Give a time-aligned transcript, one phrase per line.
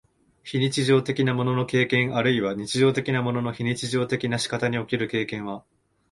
[0.41, 5.63] 非日常的なものの経験あるいは日常的なものの非日常的な仕方における経験は、